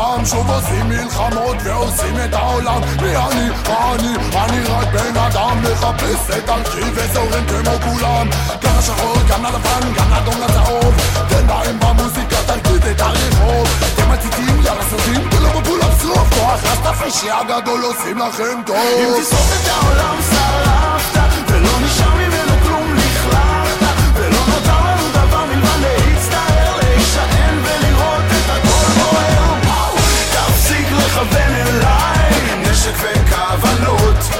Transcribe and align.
פעם 0.00 0.26
שוב 0.26 0.50
עושים 0.50 0.88
מלחמות 0.88 1.56
ועושים 1.64 2.16
את 2.24 2.34
העולם. 2.34 2.80
מי 3.02 3.16
אני? 3.16 3.48
מה 3.68 3.94
אני? 3.94 4.14
אני? 4.34 4.64
רק 4.64 4.88
בן 4.92 5.16
אדם 5.16 5.62
מחפש 5.62 6.38
את 6.38 6.46
דרכי 6.46 6.90
וזורם 6.94 7.44
כמו 7.48 7.72
כולם. 7.84 8.28
גם 8.62 8.72
השחור, 8.78 9.16
גם 9.28 9.44
ללבן, 9.44 9.94
גם 9.96 10.10
לאדום 10.10 10.34
לצהוב. 10.40 10.94
תן 11.28 11.46
להם 11.46 11.78
במוזיקה 11.80 12.36
תרגיד 12.46 12.86
את 12.86 13.00
הרחוב 13.00 13.68
אתם 13.94 14.10
עציצים, 14.10 14.62
יאללה 14.64 14.82
סרטים, 14.90 15.28
ולא 15.32 15.60
בפולאפ 15.60 16.02
שרוף 16.02 16.34
כוח 16.34 16.64
הסטאפי 16.64 17.10
שהגדול 17.10 17.82
עושים 17.82 18.18
לכם 18.18 18.62
טוב. 18.66 18.76
אם 18.76 19.22
תשרוף 19.22 19.52
את 19.62 19.68
העולם 19.68 20.16
שרה 20.30 20.79
Schritt, 32.90 33.02
wenn 33.02 33.24
Kava 33.26 33.72
lot. 33.84 34.39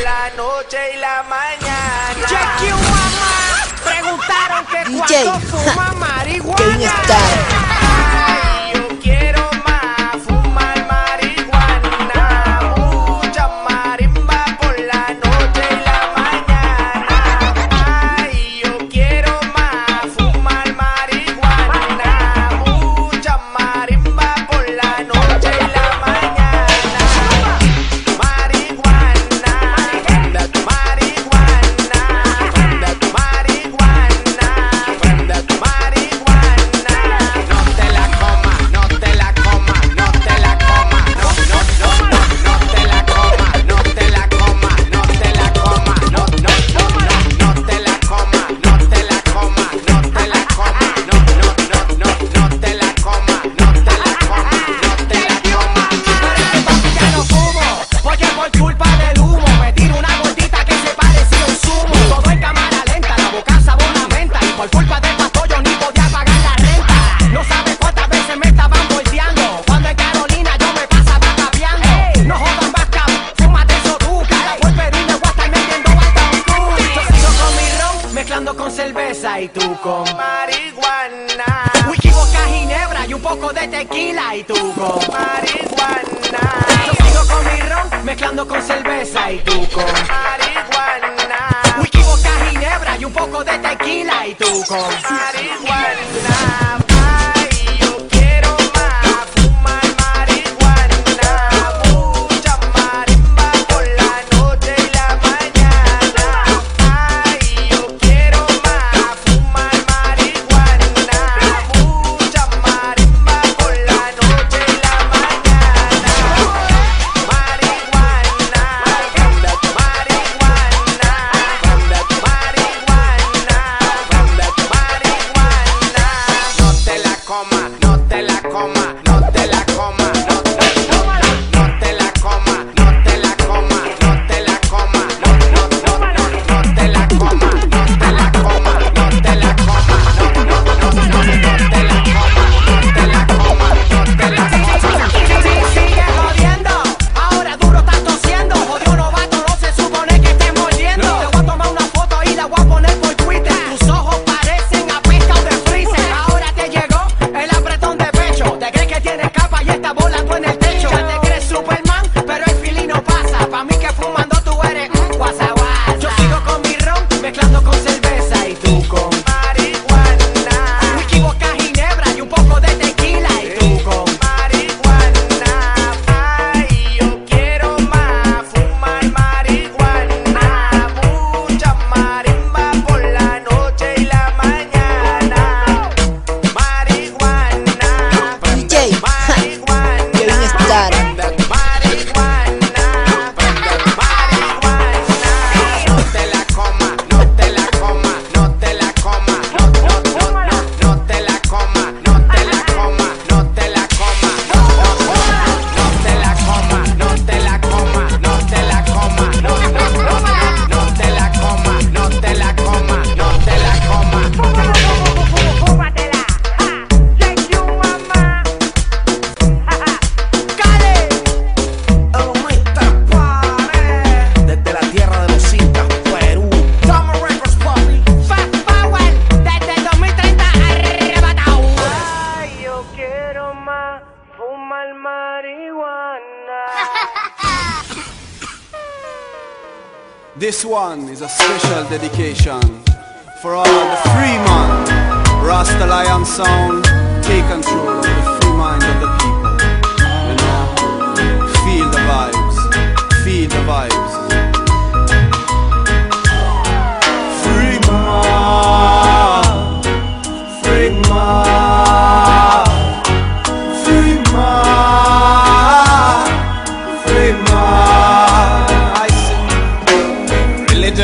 la 0.00 0.30
noche 0.36 0.78
y 0.94 0.98
la 0.98 1.22
mañana. 1.24 2.26
Jackie 2.28 2.72
Obama 2.72 3.32
preguntaron 3.84 4.66
que 4.66 4.84
DJ, 4.90 5.24
cuánto 5.24 5.40
fuma 5.48 5.92
marihuana. 5.98 7.71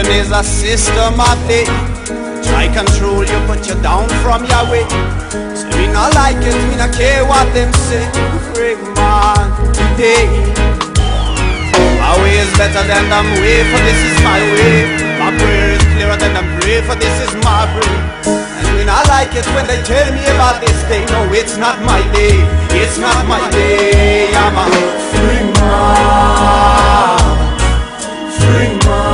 Is 0.09 0.31
a 0.33 0.43
system. 0.43 1.15
Try 2.49 2.67
control 2.73 3.25
you, 3.25 3.39
put 3.47 3.69
you 3.69 3.77
down 3.83 4.09
from 4.25 4.45
your 4.49 4.65
way. 4.71 4.85
So 5.55 5.69
we 5.77 5.87
not 5.93 6.15
like 6.15 6.41
it, 6.41 6.57
we 6.69 6.77
not 6.77 6.93
care 6.95 7.25
what 7.25 7.47
them 7.53 7.73
say. 7.87 8.05
Free 8.55 8.77
man, 8.97 9.53
today. 9.77 10.27
My 12.01 12.17
way 12.23 12.39
is 12.41 12.51
better 12.57 12.83
than 12.89 13.09
them 13.13 13.29
way, 13.43 13.63
for 13.71 13.81
this 13.85 14.01
is 14.09 14.17
my 14.25 14.41
way. 14.57 14.97
My 15.21 15.31
prayer 15.37 15.77
is 15.77 15.85
clearer 15.93 16.17
than 16.17 16.33
them 16.35 16.49
pray, 16.61 16.81
for 16.83 16.97
this 16.97 17.17
is 17.29 17.35
my 17.45 17.67
prayer. 17.75 18.03
And 18.25 18.69
we 18.77 18.85
not 18.85 19.07
like 19.09 19.35
it 19.35 19.47
when 19.53 19.67
they 19.67 19.83
tell 19.83 20.09
me 20.15 20.25
about 20.35 20.61
this 20.61 20.79
day. 20.89 21.05
No, 21.13 21.31
it's 21.33 21.57
not 21.57 21.83
my 21.85 22.01
day. 22.13 22.39
It's 22.71 22.99
not 22.99 23.27
my 23.27 23.51
day. 23.51 24.33
I'm 24.35 24.57
a 24.57 24.67
free 25.13 25.45
man. 25.61 27.19
Free 28.39 28.73
man. 28.87 29.08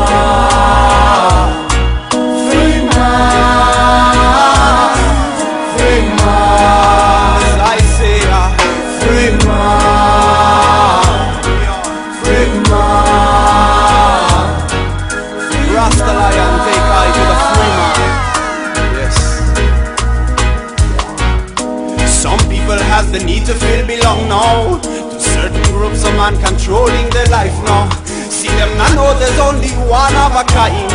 The 23.14 23.25
need 23.25 23.47
to 23.47 23.54
feel 23.54 23.87
belong 23.87 24.26
now 24.26 24.75
to 24.83 25.18
certain 25.23 25.62
groups 25.71 26.02
of 26.02 26.11
man 26.18 26.35
controlling 26.42 27.06
their 27.14 27.30
life 27.30 27.54
now. 27.62 27.87
See 28.26 28.50
them 28.59 28.75
not 28.75 28.90
know 28.99 29.14
there's 29.23 29.38
only 29.38 29.71
one 29.87 30.14
of 30.18 30.35
a 30.35 30.42
kind. 30.50 30.90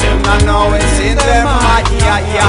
Them 0.00 0.24
not 0.24 0.40
know 0.48 0.72
it's 0.72 0.96
in 1.04 1.20
them 1.20 1.44
ah, 1.44 1.60
mind. 1.68 2.00
Yeah. 2.00 2.48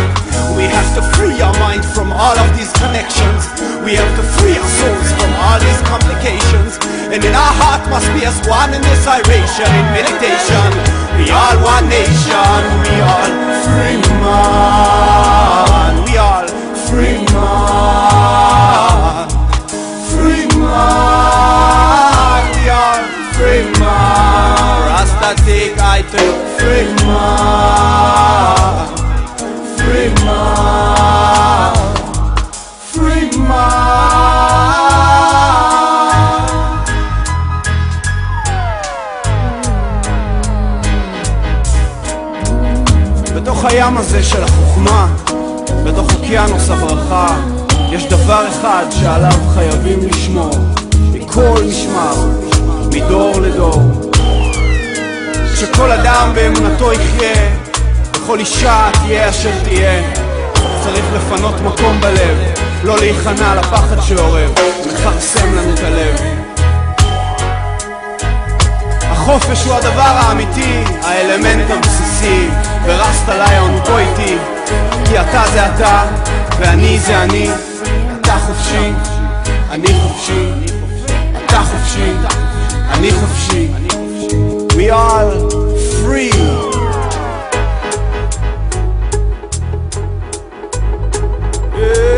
We 0.56 0.64
have 0.72 0.88
to 0.96 1.04
free 1.20 1.36
our 1.44 1.52
mind 1.60 1.84
from 1.84 2.16
all 2.16 2.40
of 2.40 2.50
these 2.56 2.72
connections. 2.80 3.52
We 3.84 4.00
have 4.00 4.12
to 4.16 4.24
free 4.40 4.56
our 4.56 4.72
souls 4.80 5.10
from 5.20 5.32
all 5.44 5.60
these 5.60 5.82
complications. 5.92 6.80
And 7.12 7.20
in 7.20 7.36
our 7.36 7.54
heart 7.60 7.84
must 7.92 8.08
be 8.16 8.24
as 8.24 8.40
one 8.48 8.72
in 8.72 8.80
this 8.80 9.04
iration, 9.04 9.68
in 9.76 9.88
meditation. 9.92 10.72
We 11.20 11.36
all 11.36 11.60
one 11.60 11.92
nation. 11.92 12.60
We 12.88 12.96
all 13.04 13.32
free 13.68 14.00
man. 14.24 15.94
We 16.08 16.16
all 16.16 16.48
free 16.88 17.20
man. 17.36 17.65
To 26.12 26.24
free 26.58 26.88
man. 27.08 28.88
Free 29.78 30.10
man. 30.26 31.74
Free 32.94 33.30
man. 33.50 34.06
בתוך 43.36 43.66
הים 43.66 43.98
הזה 43.98 44.24
של 44.24 44.44
החוכמה, 44.44 45.08
בתוך 45.84 46.14
אוקיינוס 46.14 46.70
הברכה, 46.70 47.38
יש 47.92 48.06
דבר 48.06 48.48
אחד 48.48 48.86
שעליו 48.90 49.40
חייבים 49.54 50.00
לשמור, 50.02 50.58
מכל 51.14 51.64
משמר, 51.68 52.16
מדור 52.92 53.42
לדור. 53.42 53.82
שכל 55.56 55.92
אדם 55.92 56.32
באמונתו 56.34 56.94
יחיה, 56.94 57.50
וכל 58.16 58.40
אישה 58.40 58.90
תהיה 58.94 59.30
אשר 59.30 59.52
תהיה. 59.64 60.04
צריך 60.84 61.06
לפנות 61.14 61.62
מקום 61.62 62.02
בלב, 62.02 62.38
לא 62.84 62.98
להיכנע 63.00 63.56
לפחד 63.56 64.02
שאורב, 64.02 64.52
מכרסם 64.88 65.56
לנו 65.56 65.74
את 65.74 65.80
הלב. 65.80 66.16
החופש 69.02 69.66
הוא 69.66 69.74
הדבר 69.74 70.02
האמיתי, 70.02 70.84
האלמנט 71.04 71.72
הבסיסי, 71.72 72.48
ורסטה 72.86 73.34
ליון 73.38 73.80
בוא 73.86 74.00
איתי, 74.00 74.38
כי 75.06 75.20
אתה 75.20 75.44
זה 75.54 75.66
אתה, 75.66 76.04
ואני 76.60 77.00
זה 77.00 77.24
אני, 77.24 77.50
אתה 78.22 78.34
חופשי, 78.34 78.92
אני 79.72 79.88
חופשי, 79.94 80.50
אתה 81.46 81.60
חופשי, 81.60 82.12
אני 82.92 83.12
חופשי, 83.12 83.68
we 84.76 84.90
all 84.90 85.50
free. 86.04 86.32
We 91.74 92.15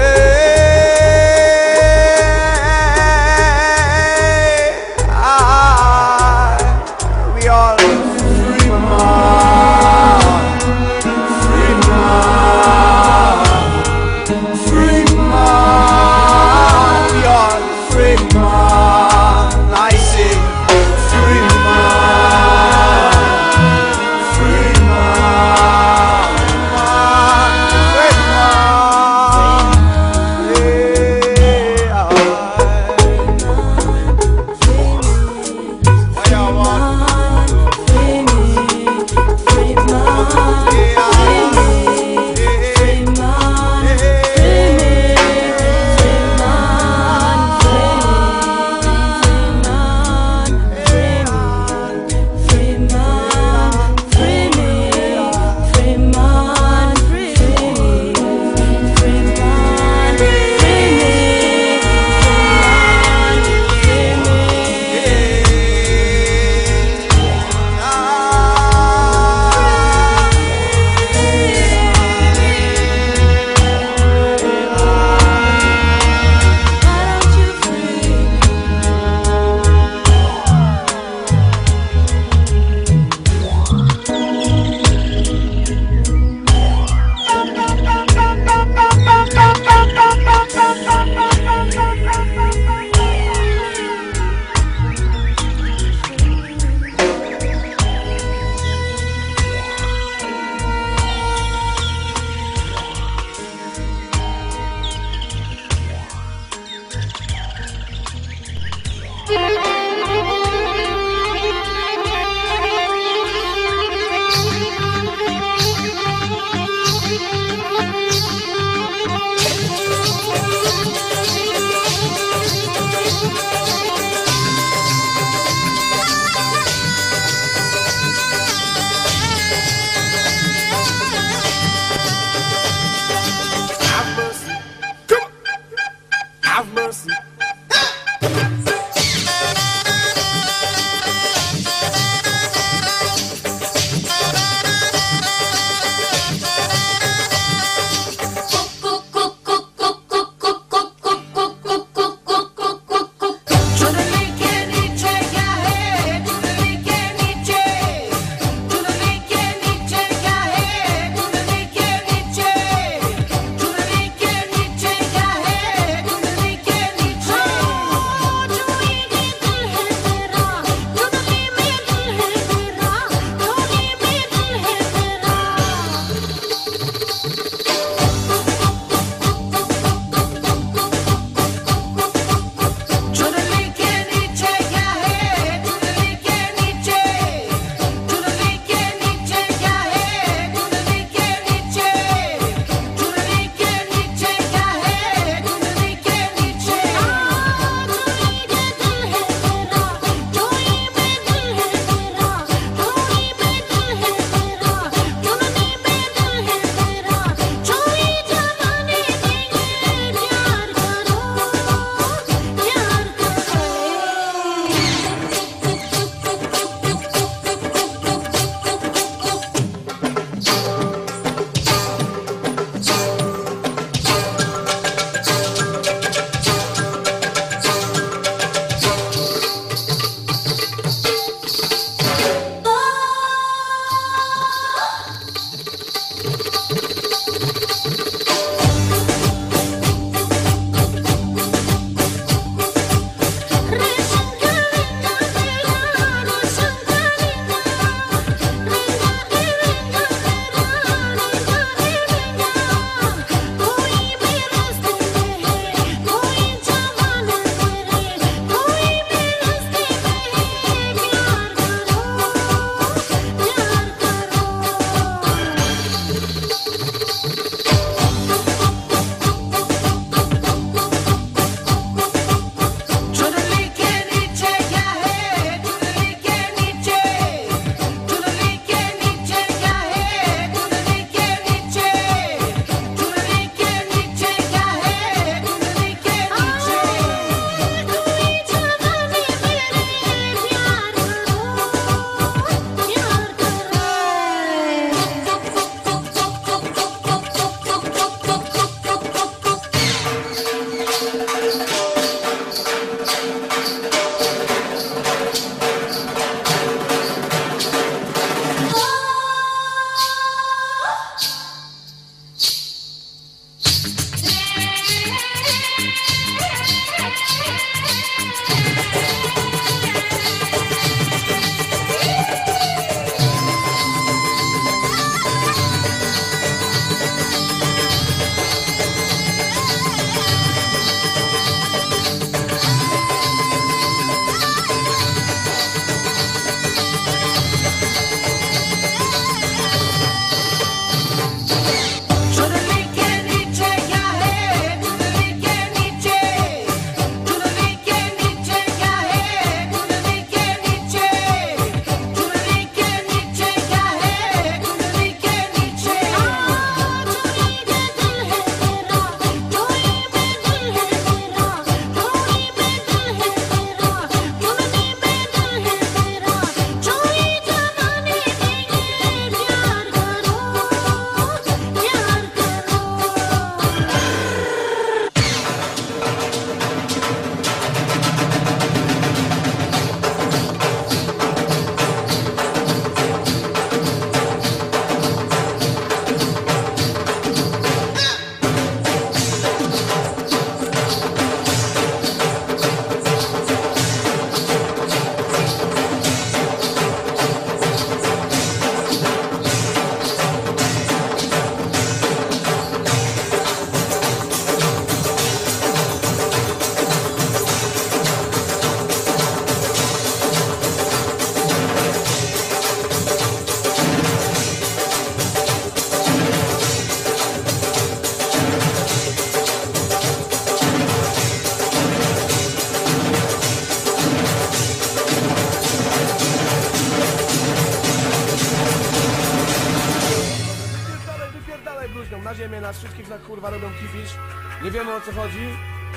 co 435.08 435.22
chodzi. 435.22 435.48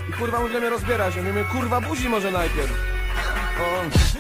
I 0.09 0.13
kurwa 0.13 0.41
możemy 0.41 0.71
rozbierać, 0.71 1.17
nie 1.17 1.23
wiemy 1.23 1.45
kurwa 1.45 1.81
buzi 1.81 2.09
może 2.09 2.31
najpierw. 2.31 2.71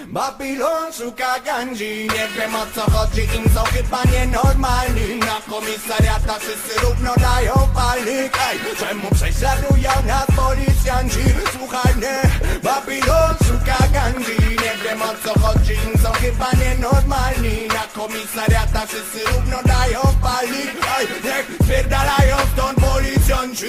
Babylon 0.09 0.92
szuka 0.92 1.40
gandzi 1.44 2.09
Nie 2.14 2.29
wiem 2.40 2.55
o 2.55 2.66
co 2.74 2.90
chodzi, 2.90 3.20
im 3.20 3.44
są 3.55 3.62
chyba 3.64 4.03
nienormalni. 4.05 5.18
Na 5.20 5.55
komisariatach 5.55 6.40
wszyscy 6.40 6.81
równo 6.81 7.14
dają 7.16 7.55
palnik 7.74 8.38
Ej, 8.50 8.59
czemu 8.79 9.11
prześladują 9.14 9.90
nas 10.07 10.26
policjanci? 10.37 11.24
Słuchaj 11.59 11.94
mnie, 11.94 12.16
Babylon 12.62 13.35
szuka 13.46 13.79
gandzi 13.92 14.37
Nie 14.64 14.74
wiem 14.85 15.03
o 15.03 15.14
co 15.24 15.40
chodzi, 15.40 15.72
im 15.72 16.03
są 16.03 16.12
chyba 16.12 16.50
nienormalni. 16.61 17.68
Na 17.68 18.03
komisariatach 18.03 18.88
wszyscy 18.88 19.33
równo 19.33 19.57
dają 19.64 20.00
palnik 20.22 20.70
Ej, 20.98 21.07
niech 21.24 21.46
spierdalają 21.62 22.37
stąd 22.53 22.79
policjanci 23.10 23.66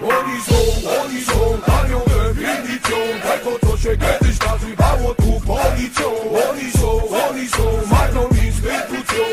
Oni 0.00 0.40
są, 0.42 0.90
oni 1.02 1.24
są 1.24 1.58
aniołem, 1.72 2.36
milicją 2.36 2.96
Tego 3.22 3.58
co 3.60 3.76
się 3.76 3.96
kiedyś 3.96 4.38
nazywało 4.40 5.14
tu 5.14 5.40
policją. 5.46 6.06
Oni 6.50 6.72
są, 6.72 6.88
oni 7.28 7.48
są 7.48 7.86
marną 7.90 8.28
instytucją. 8.28 9.24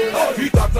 I 0.47 0.51
tak 0.51 0.73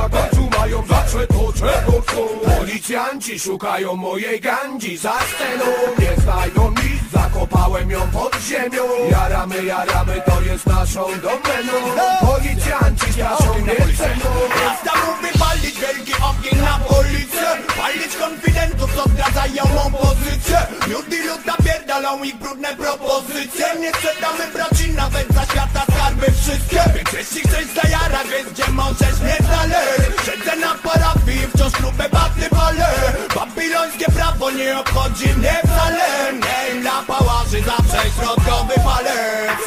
mają 0.89 1.01
zawsze 1.01 1.27
to 1.27 1.53
czego 1.53 2.01
chcą 2.01 2.27
Policjanci 2.57 3.39
szukają 3.39 3.95
mojej 3.95 4.41
gandzi 4.41 4.97
za 4.97 5.13
sceną. 5.13 5.65
Nie 5.99 6.21
znajdą 6.21 6.69
nic, 6.69 7.11
zakopałem 7.13 7.91
ją 7.91 8.01
pod 8.11 8.35
ziemią. 8.41 8.83
Jaramy, 9.11 9.63
jaramy, 9.63 10.21
to 10.25 10.41
jest 10.41 10.65
naszą 10.65 11.05
domeną. 11.21 11.73
Policjanci 12.21 13.13
straszą 13.13 13.59
nie 13.59 13.95
ceną. 13.97 14.29
Rasta 14.65 14.91
mówi 15.05 15.39
palić 15.39 15.79
wielki 15.79 16.13
ogień 16.13 16.61
na 16.61 16.79
policję. 16.79 17.47
Palić 17.77 18.15
konfidentów, 18.19 18.95
co 18.95 19.03
zdradzają 19.09 19.63
mą 19.75 19.97
pozycję 19.97 20.57
Lud 20.87 21.13
i 21.13 21.27
lud 21.27 21.45
napierdalą 21.45 22.23
ich 22.23 22.35
brudne 22.35 22.75
propozycje. 22.75 23.65
Nie 23.79 23.91
sprzedamy 23.91 24.47
braci 24.53 24.93
nawet 24.93 25.27
za 25.33 25.45
świata 25.45 25.83
skarby 25.95 26.25
wszystkie. 26.31 26.83
Więc 26.95 27.13
jeśli 27.13 27.49
chcesz 27.49 27.83
zajarać, 27.83 28.27
więc 28.27 28.49
gdzie 28.49 28.71
możesz 28.71 29.19
mnie 29.21 29.37
znaleźć. 29.47 30.25
Siedzę 30.25 30.55
na 30.55 30.74
parafii, 30.83 31.47
wciąż 31.55 31.71
grube 31.73 32.09
baty 32.09 32.49
palę 32.49 32.87
Babilońskie 33.35 34.05
prawo 34.05 34.51
nie 34.51 34.79
obchodzi 34.79 35.27
mnie 35.37 35.53
wcale. 35.63 36.33
Nie 36.33 36.81
dla 36.81 37.01
pałaży 37.07 37.61
zawsze 37.61 38.09
środkowy 38.11 38.73
palec. 38.85 39.59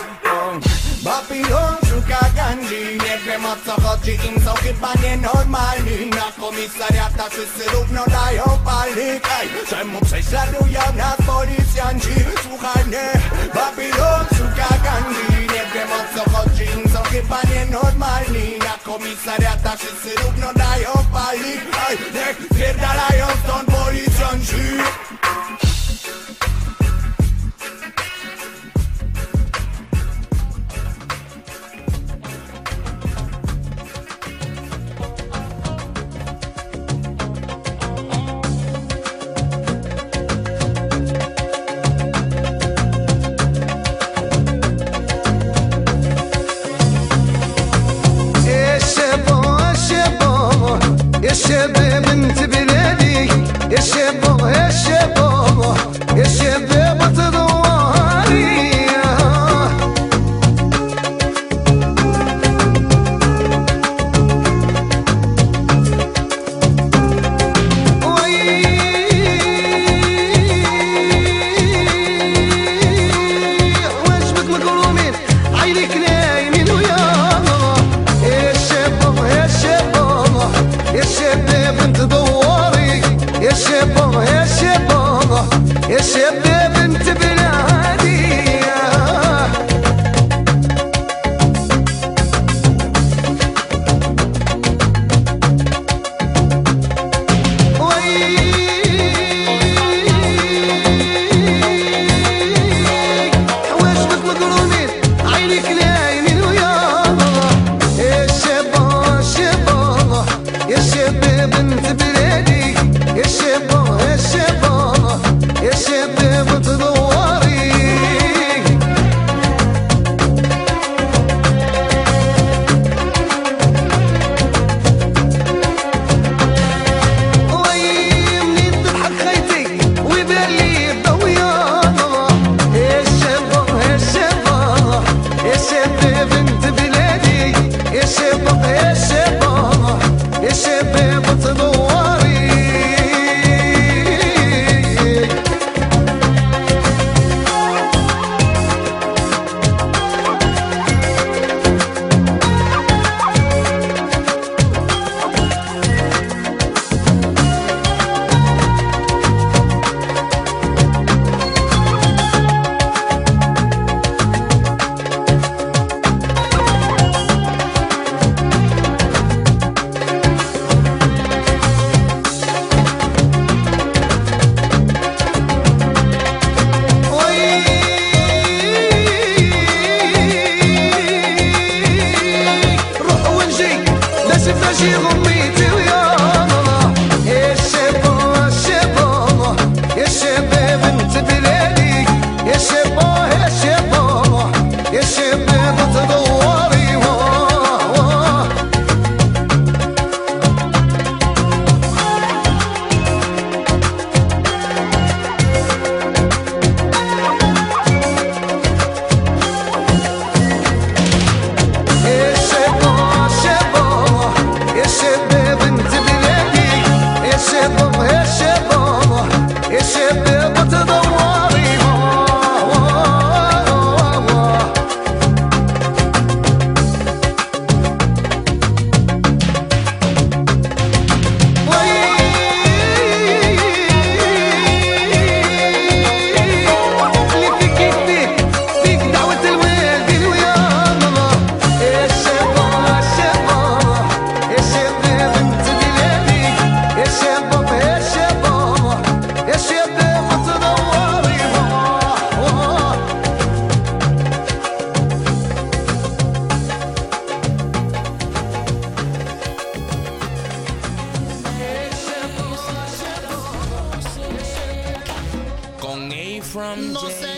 Babylon 1.05 1.77
szuka 1.89 2.21
gandzi 2.37 2.99
Nie 3.05 3.19
wiem 3.27 3.45
o 3.45 3.57
co 3.67 3.81
chodzi, 3.83 4.13
im 4.13 4.45
są 4.45 4.55
chyba 4.55 4.93
nienormalni. 5.03 6.07
Na 6.11 6.33
komisariatach 6.41 7.31
wszyscy 7.31 7.71
równo 7.73 8.05
dają 8.07 8.45
palnik 8.65 9.29
Ej, 9.41 9.49
czemu 9.71 10.01
prześladują 10.01 10.81
nas 10.97 11.17
policjanci? 11.27 12.15
Słuchaj 12.43 12.85
mnie, 12.85 13.11
Babylon 13.55 14.25
szuka 14.39 14.69
gandzi 14.85 15.47
Nie 15.55 15.65
wiem 15.75 15.89
o 15.93 16.03
co 16.15 16.31
chodzi, 16.31 16.65
im 16.65 16.93
są 16.93 17.03
chyba 17.03 17.41
nienormalni 17.55 18.28
Na 18.89 18.95
komisariatach 18.95 19.79
wszyscy 19.79 20.23
równo 20.23 20.55
dają 20.55 20.91
palnik 21.13 21.61
Ej, 21.91 21.99
niech 22.15 22.47
spierdalają 22.53 23.27
stąd 23.45 23.69
policjanci 23.71 24.55
الشباب 51.39 52.05
انت 52.09 52.39
بلادي 52.43 53.29
يا 53.75 53.81
شباب 53.81 54.28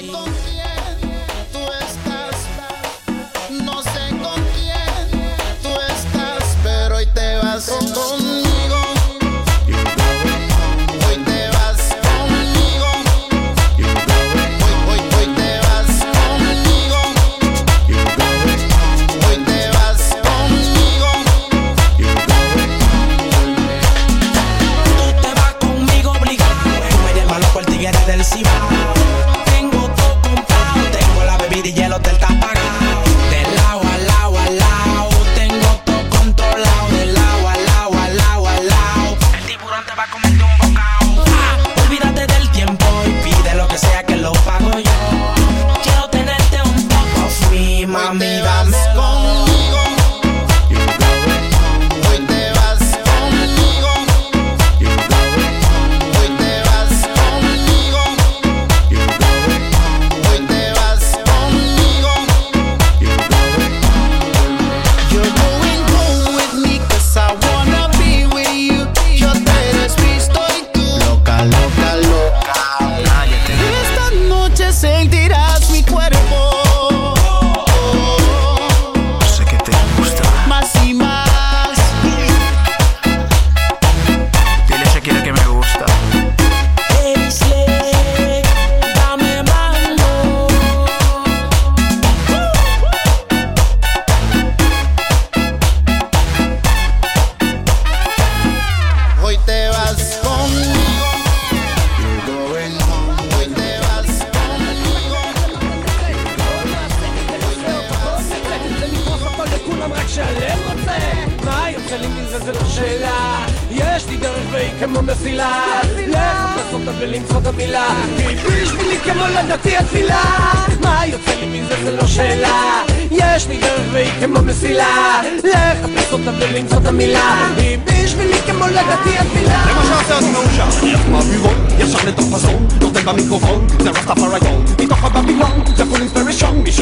conmigo. 0.01 0.41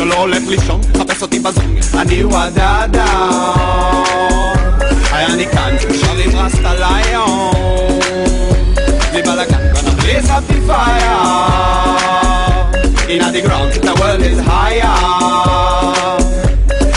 שלא 0.08 0.16
הולך 0.16 0.42
לישון 0.48 0.80
חפש 0.98 1.22
אותי 1.22 1.38
בזון 1.38 1.76
אני 1.98 2.24
וואדאדה 2.24 3.06
אני 5.12 5.46
כאן 5.46 5.76
שר 6.00 6.16
עם 6.24 6.36
רסטה 6.36 6.74
ליון 6.74 8.00
בלי 9.12 9.22
בלאגן 9.22 9.72
gonna 9.74 9.92
up 10.36 10.44
the 10.48 10.58
fire. 10.68 11.20
In 13.12 13.20
the 13.34 13.42
ground 13.46 13.72
the 13.86 13.94
world 14.00 14.22
is 14.30 14.40
higher. 14.50 14.96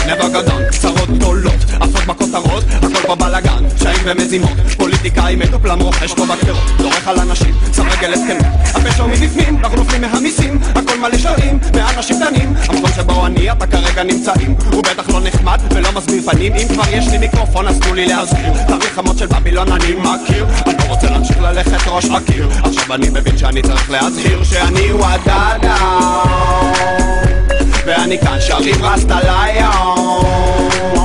Never 0.06 0.28
go 0.34 0.40
down, 0.48 0.62
קצרות 0.70 1.10
גדולות, 1.10 1.64
עפות 1.80 2.04
בכותרות, 2.06 2.64
הכל 3.12 3.18
פה 3.18 3.26
בלאגן, 3.26 3.68
פשעים 3.68 4.00
ומזימות, 4.04 4.50
פוליטיקאי 4.76 5.36
מדופלם 5.36 5.80
רוכש 5.80 6.12
פה 6.14 6.26
בקרות, 6.26 6.70
דורך 6.78 7.08
על 7.08 7.18
אנשים, 7.20 7.54
שם 7.76 7.88
רגל 7.88 8.12
הסכמים, 8.12 8.52
הפשע 8.64 9.06
מבפנים, 9.06 9.58
אנחנו 9.58 9.76
נופלים 9.76 10.00
מהמיסים, 10.00 10.58
הכל 10.74 10.98
מלא 10.98 11.18
שרים, 11.18 11.58
מאנשים 11.76 12.16
דנים, 12.18 12.54
המקום 12.68 12.90
שבו 12.96 13.26
אני, 13.26 13.52
אתה 13.52 13.66
כרגע 13.66 14.02
נמצאים, 14.02 14.54
הוא 14.72 14.82
בטח 14.82 15.08
לא 15.08 15.20
נחמד 15.20 15.60
ולא 15.70 15.88
מסביר 15.92 16.22
פנים, 16.22 16.52
אם 16.54 16.68
כבר 16.68 16.82
יש 16.92 17.08
לי 17.08 17.18
מיקרופון 17.18 17.68
אז 17.68 17.78
תנו 17.78 17.94
לי 17.94 18.06
להזכיר, 18.06 18.52
תאריך 18.68 18.94
חמות 18.94 19.18
של 19.18 19.26
בבילון 19.26 19.72
אני 19.72 19.92
מכיר, 19.92 20.46
אני 20.66 20.74
לא 20.78 20.84
רוצה 20.94 21.10
להמשיך 21.10 21.40
ללכת 21.40 21.88
ראש 21.88 22.04
בקיר, 22.04 22.48
עכשיו 22.64 22.94
אני 22.94 23.10
מבין 23.10 23.38
שאני 23.38 23.62
צריך 23.62 23.90
להזכיר 23.90 24.44
שאני 24.44 24.92
וואדאדה 24.92 25.76
ואני 27.86 28.18
כאן 28.18 28.38
שרים 28.40 28.84
רסטה 28.84 29.18
ליון 29.20 31.01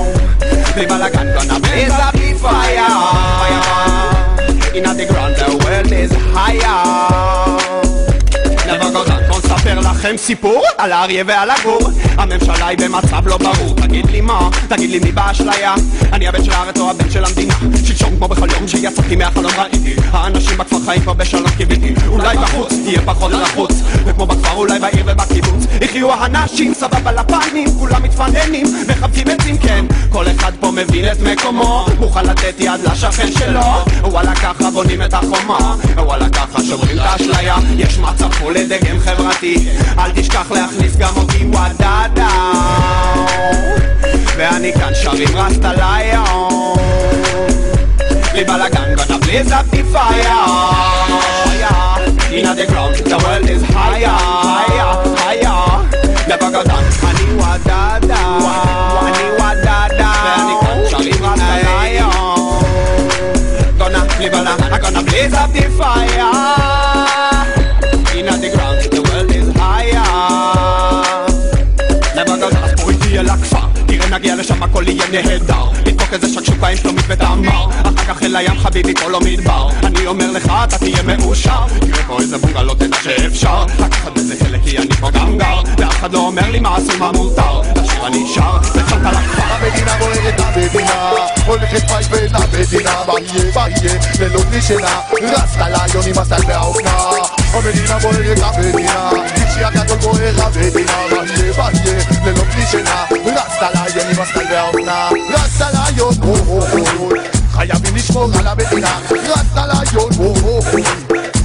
the 0.77 0.85
Balagan 0.85 1.33
gonna 1.33 1.59
blaze 1.59 1.91
up 1.91 2.13
the 2.13 2.33
fire. 2.35 2.77
fire. 3.41 4.77
In 4.77 4.83
the 4.83 5.05
ground, 5.09 5.35
the 5.35 5.57
world 5.65 5.91
is 5.91 6.11
higher. 6.13 7.46
נספר 9.67 9.91
לכם 9.91 10.17
סיפור 10.17 10.63
על 10.77 10.91
האריה 10.91 11.23
ועל 11.27 11.49
הגור. 11.49 11.79
הממשלה 12.17 12.67
היא 12.67 12.77
במצב 12.77 13.27
לא 13.27 13.37
ברור 13.37 13.75
תגיד 13.75 14.05
לי 14.09 14.21
מה, 14.21 14.49
תגיד 14.67 14.89
לי 14.89 14.99
מי 14.99 15.11
באשליה. 15.11 15.75
אני 16.13 16.27
הבן 16.27 16.43
של 16.43 16.51
הארץ 16.51 16.77
או 16.77 16.91
הבן 16.91 17.09
של 17.09 17.25
המדינה? 17.25 17.53
שלשום 17.85 18.15
כמו 18.17 18.27
בחלום 18.27 18.67
שיצאתי 18.67 19.15
מהחלום 19.15 19.51
ראיתי. 19.57 19.95
האנשים 20.11 20.57
בכפר 20.57 20.79
חיים 20.85 21.01
פה 21.01 21.13
בשלום 21.13 21.49
קיוויתי. 21.57 21.93
אולי 22.07 22.37
בחוץ 22.37 22.73
יהיה 22.85 23.01
פחות 23.05 23.31
לחוץ 23.31 23.71
וכמו 24.05 24.25
בכפר 24.25 24.55
אולי 24.55 24.79
בעיר 24.79 25.03
ובקיבוץ. 25.07 25.65
יחיו 25.81 26.13
האנשים 26.13 26.73
סבבה 26.73 27.11
לפנים 27.11 27.67
כולם 27.79 28.03
מתפננים 28.03 28.65
מחבקים 28.87 29.27
עצים 29.27 29.57
כן. 29.57 29.85
כל 30.09 30.25
אחד 30.27 30.51
פה 30.59 30.71
מבין 30.71 31.11
את 31.11 31.19
מקומו 31.19 31.85
מוכן 31.99 32.25
לתת 32.25 32.55
יד 32.59 32.81
לשכן 32.91 33.31
שלו. 33.31 33.61
וואלה 34.03 34.35
ככה 34.35 34.71
בונים 34.71 35.01
את 35.01 35.13
החומה. 35.13 35.75
וואלה 35.97 36.29
ככה 36.29 36.63
שוברים 36.63 36.97
את 36.97 37.03
האשליה. 37.03 37.55
יש 37.77 37.97
מצב 37.97 38.31
פה 38.31 38.51
לדגם 38.51 38.99
חברתי 38.99 39.56
אל 39.98 40.10
תשכח 40.14 40.50
להכניס 40.50 40.96
גם 40.96 41.16
אותי 41.16 41.44
וואדאדה 41.44 42.28
ואני 44.36 44.72
כאן 44.72 44.92
שרים 44.94 45.28
רסטה 45.36 45.72
ליון 45.72 46.76
בלי 48.32 48.44
בלאגן 48.44 48.94
gonna 48.96 49.18
blaze 49.24 49.52
up 49.52 49.70
the 49.74 49.82
fire 49.92 50.42
In 52.32 52.46
the 52.60 52.66
ground 52.70 52.94
the 52.96 53.18
world 53.24 53.48
is 53.54 53.62
higher 53.74 54.18
higher 54.48 54.92
higher 55.20 55.62
never 56.28 56.50
go 56.50 56.62
down 56.64 56.84
אני 57.04 57.34
וואדאדה 57.34 58.26
אני 59.06 59.24
וואדאדה 59.38 60.12
ואני 60.24 60.54
כאן 60.60 60.78
שרים 60.90 61.24
רסטה 61.24 61.46
ליון 61.46 62.62
gonna 63.78 64.16
בלי 64.18 64.30
בלאגן 64.30 64.74
I'm 64.74 64.80
gonna 64.82 65.02
blaze 65.02 65.34
up 65.34 65.52
the 65.52 65.64
fire 65.78 66.65
לשם 74.37 74.63
הכל 74.63 74.83
יהיה 74.87 75.03
נהדר. 75.11 75.65
נדפוק 75.85 76.13
איזה 76.13 76.27
שקשוקה 76.33 76.67
עם 76.67 76.77
שלומית 76.77 77.05
ותמר 77.07 77.65
אחר 77.81 78.13
כך 78.13 78.23
אל 78.23 78.35
הים 78.35 78.59
חביבי 78.59 78.93
כל 78.95 79.09
לא 79.09 79.19
מדבר. 79.19 79.69
אני 79.83 80.07
אומר 80.07 80.31
לך 80.31 80.51
אתה 80.63 80.77
תהיה 80.77 81.03
מאושר. 81.03 81.65
תראה 81.79 82.03
פה 82.07 82.19
איזה 82.19 82.37
בונגלו 82.37 82.75
תדע 82.75 82.97
שאפשר. 83.03 83.65
לקחת 83.79 84.11
בזה 84.11 84.35
חלק 84.39 84.61
כי 84.63 84.77
אני 84.77 84.95
פה 84.99 85.11
גם 85.11 85.37
גר. 85.37 85.61
ואף 85.77 85.99
אחד 85.99 86.13
לא 86.13 86.19
אומר 86.19 86.51
לי 86.51 86.59
מה 86.59 86.77
אסור 86.77 86.97
מה 86.99 87.11
מותר. 87.11 87.61
לשיר 87.75 88.07
אני 88.07 88.23
שר. 88.35 88.57
על 89.05 89.15
הכפר 89.15 89.43
המדינה 89.43 89.97
בוערת 89.99 90.39
המדינה. 90.39 91.11
הולכת 91.45 91.87
פייפת 91.87 92.29
המדינה. 92.33 92.91
מה 93.07 93.13
יהיה 93.19 93.51
מה 93.55 93.69
יהיה 93.69 93.99
ללא 94.19 94.41
בלי 94.49 94.61
שינה 94.61 94.99
רצת 95.11 95.57
ליון 95.57 96.05
עם 96.07 96.21
הסל 96.21 96.41
והאופנה. 96.47 96.97
המדינה 97.53 97.99
בוערת 97.99 98.39
המדינה. 98.41 99.09
אישי 99.35 99.63
הגדול 99.63 99.97
בוער 99.97 100.43
המדינה. 100.43 100.97
מה 101.11 101.23
יהיה 101.25 101.53
מה 101.57 101.69
יהיה 101.85 101.99
ללא 102.25 102.43
בלי 102.43 102.65
שינה 102.71 103.05
trust 104.17 104.35
my 104.35 104.43
now. 104.81 105.13
Rasta 105.29 105.69
lion, 105.77 106.17
oh 106.25 106.41
oh 106.49 106.65
oh. 106.73 107.13
Kaya 107.53 107.75
binish 107.85 108.09
mo 108.13 108.25
gala 108.27 108.55
betina. 108.57 108.89
Rasta 109.13 109.63
lion, 109.69 110.09
oh 110.17 110.33
oh 110.41 110.57
oh. 110.57 110.81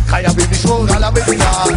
Kaya 0.08 0.32
binish 0.32 0.64
mo 0.64 0.86
gala 0.88 1.12
betina. 1.12 1.68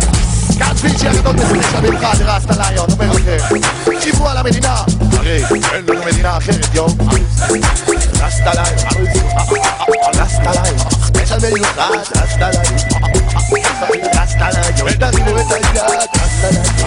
Can't 0.56 0.80
be 0.80 0.88
checked 0.96 1.20
out 1.28 1.36
this 1.36 1.76
I'm 1.76 1.84
in 1.84 2.00
Rasta 2.00 2.56
Lion, 2.56 2.88
no 2.88 2.96
matter 2.96 3.12
what. 3.12 4.00
Chief 4.00 4.16
Walla 4.22 4.40
Medina, 4.40 4.88
okay, 5.20 5.44
and 5.76 5.84
Medina, 5.84 6.40
here, 6.40 6.64
yo. 6.72 6.88
Rasta 8.24 8.56
Lion, 8.56 8.80
Rasta 10.16 10.52
Lion, 10.56 10.80
special 11.12 11.40
menu, 11.44 11.60
Rasta 11.60 11.92
Lion, 11.92 12.08
Rasta 12.08 12.48
Lion, 12.56 12.72
Rasta 14.16 14.48
Lion, 14.48 14.80
Rasta 14.96 15.60
Rasta 16.16 16.48
Lion, 16.56 16.85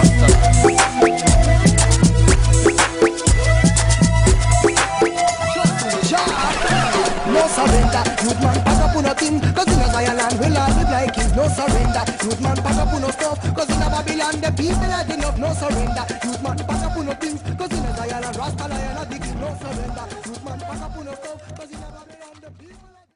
No 11.39 11.47
surrender, 11.47 12.03
youth 12.25 12.41
man 12.41 12.57
pack 12.57 12.75
up 12.75 12.93
on 12.93 13.03
a 13.05 13.11
stuff. 13.13 13.39
Cause 13.55 13.69
in 13.69 13.81
a 13.81 13.89
Babylon 13.89 14.41
the 14.41 14.51
people 14.57 14.91
are 14.91 15.05
enough 15.05 15.37
No 15.37 15.53
surrender, 15.53 16.05
youth 16.25 16.43
man 16.43 16.68